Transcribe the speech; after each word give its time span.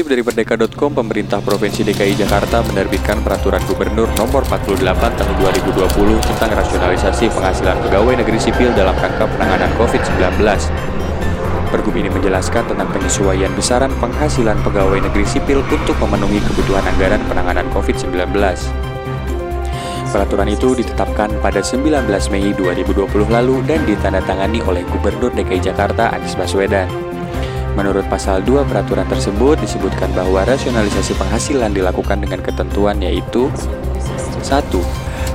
Dikutip 0.00 0.16
dari 0.16 0.24
Merdeka.com, 0.24 0.96
pemerintah 0.96 1.44
Provinsi 1.44 1.84
DKI 1.84 2.24
Jakarta 2.24 2.64
menerbitkan 2.64 3.20
Peraturan 3.20 3.60
Gubernur 3.68 4.08
Nomor 4.16 4.48
48 4.48 4.80
Tahun 4.96 5.34
2020 5.44 5.76
tentang 6.24 6.56
rasionalisasi 6.56 7.28
penghasilan 7.28 7.76
pegawai 7.84 8.24
negeri 8.24 8.40
sipil 8.40 8.72
dalam 8.72 8.96
rangka 8.96 9.28
penanganan 9.28 9.68
COVID-19. 9.76 10.40
Pergub 11.68 11.92
ini 12.00 12.08
menjelaskan 12.08 12.72
tentang 12.72 12.88
penyesuaian 12.96 13.52
besaran 13.52 13.92
penghasilan 14.00 14.56
pegawai 14.64 15.04
negeri 15.04 15.28
sipil 15.28 15.60
untuk 15.68 15.96
memenuhi 16.00 16.40
kebutuhan 16.48 16.80
anggaran 16.96 17.20
penanganan 17.28 17.68
COVID-19. 17.76 18.32
Peraturan 20.16 20.48
itu 20.48 20.80
ditetapkan 20.80 21.28
pada 21.44 21.60
19 21.60 22.08
Mei 22.32 22.56
2020 22.56 23.04
lalu 23.28 23.60
dan 23.68 23.84
ditandatangani 23.84 24.64
oleh 24.64 24.80
Gubernur 24.96 25.28
DKI 25.36 25.60
Jakarta 25.60 26.08
Anies 26.08 26.32
Baswedan. 26.40 26.88
Menurut 27.78 28.02
pasal 28.10 28.42
2 28.42 28.66
peraturan 28.66 29.06
tersebut 29.06 29.56
disebutkan 29.62 30.10
bahwa 30.10 30.42
rasionalisasi 30.42 31.14
penghasilan 31.14 31.70
dilakukan 31.70 32.18
dengan 32.18 32.42
ketentuan 32.42 32.98
yaitu 32.98 33.46
1. 34.42 34.70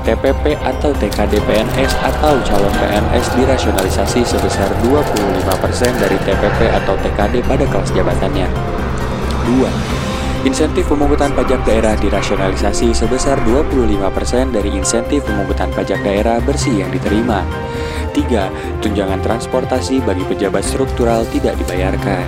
TPP 0.06 0.54
atau 0.62 0.94
TKD 0.94 1.42
PNS 1.50 1.92
atau 2.06 2.38
calon 2.46 2.70
PNS 2.78 3.26
dirasionalisasi 3.42 4.22
sebesar 4.22 4.70
25% 4.86 5.02
dari 5.98 6.18
TPP 6.22 6.60
atau 6.70 6.94
TKD 7.02 7.42
pada 7.42 7.66
kelas 7.66 7.90
jabatannya. 7.90 8.46
2. 9.50 10.46
Insentif 10.46 10.86
pemungutan 10.86 11.34
pajak 11.34 11.58
daerah 11.66 11.98
dirasionalisasi 11.98 12.94
sebesar 12.94 13.42
25% 13.50 14.54
dari 14.54 14.70
insentif 14.78 15.26
pemungutan 15.26 15.74
pajak 15.74 15.98
daerah 16.06 16.38
bersih 16.38 16.86
yang 16.86 16.94
diterima. 16.94 17.42
3. 18.16 18.80
Tunjangan 18.80 19.20
transportasi 19.20 20.00
bagi 20.00 20.24
pejabat 20.24 20.64
struktural 20.64 21.28
tidak 21.36 21.60
dibayarkan. 21.60 22.24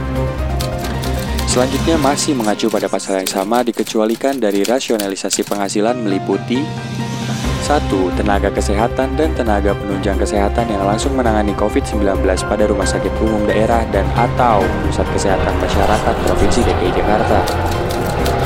Selanjutnya 1.47 1.95
masih 1.97 2.35
mengacu 2.35 2.67
pada 2.67 2.91
pasal 2.91 3.23
yang 3.23 3.31
sama 3.31 3.63
dikecualikan 3.63 4.37
dari 4.37 4.67
rasionalisasi 4.67 5.47
penghasilan 5.47 5.95
meliputi 6.03 6.59
1. 6.59 8.19
Tenaga 8.19 8.51
kesehatan 8.51 9.15
dan 9.15 9.31
tenaga 9.33 9.75
penunjang 9.75 10.15
kesehatan 10.15 10.69
yang 10.71 10.83
langsung 10.87 11.15
menangani 11.15 11.51
COVID-19 11.55 12.23
pada 12.23 12.63
rumah 12.67 12.85
sakit 12.87 13.11
umum 13.23 13.43
daerah 13.47 13.83
dan 13.89 14.07
atau 14.15 14.63
pusat 14.87 15.07
kesehatan 15.11 15.55
masyarakat 15.59 16.15
Provinsi 16.27 16.61
DKI 16.63 16.91
Jakarta. 16.95 17.39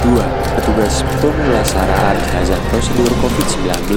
2. 0.07 0.17
Petugas 0.57 1.05
pemulasaraan 1.21 2.17
jenazah 2.17 2.61
prosedur 2.73 3.11
COVID-19. 3.21 3.93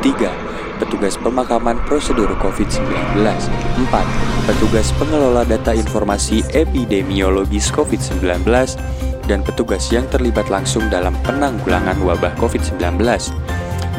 3 0.00 0.80
petugas 0.80 1.20
pemakaman 1.20 1.76
prosedur 1.84 2.32
COVID-19. 2.40 3.20
4. 3.20 4.48
Petugas 4.48 4.88
pengelola 4.96 5.44
data 5.44 5.76
informasi 5.76 6.40
epidemiologis 6.56 7.68
COVID-19 7.68 8.48
dan 9.28 9.44
petugas 9.44 9.92
yang 9.92 10.08
terlibat 10.08 10.48
langsung 10.48 10.88
dalam 10.88 11.12
penanggulangan 11.22 12.00
wabah 12.00 12.32
COVID-19. 12.40 12.96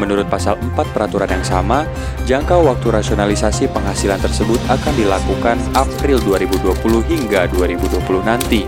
Menurut 0.01 0.25
pasal 0.25 0.57
4 0.57 0.73
peraturan 0.89 1.29
yang 1.29 1.45
sama, 1.45 1.85
jangka 2.25 2.57
waktu 2.57 2.87
rasionalisasi 2.89 3.69
penghasilan 3.69 4.17
tersebut 4.17 4.57
akan 4.65 4.93
dilakukan 4.97 5.61
April 5.77 6.17
2020 6.25 7.05
hingga 7.05 7.45
2020 7.53 8.25
nanti. 8.25 8.65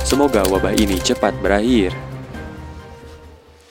Semoga 0.00 0.40
wabah 0.48 0.72
ini 0.80 0.96
cepat 0.96 1.36
berakhir. 1.44 2.11